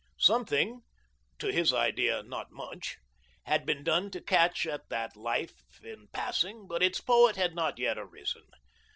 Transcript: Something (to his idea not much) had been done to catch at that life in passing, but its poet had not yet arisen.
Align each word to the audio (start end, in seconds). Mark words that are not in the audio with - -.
Something 0.17 0.81
(to 1.37 1.49
his 1.51 1.71
idea 1.71 2.23
not 2.23 2.49
much) 2.51 2.97
had 3.43 3.67
been 3.67 3.83
done 3.83 4.09
to 4.09 4.19
catch 4.19 4.65
at 4.65 4.89
that 4.89 5.15
life 5.15 5.61
in 5.83 6.07
passing, 6.11 6.65
but 6.67 6.81
its 6.81 6.99
poet 6.99 7.35
had 7.35 7.53
not 7.53 7.77
yet 7.77 7.99
arisen. 7.99 8.47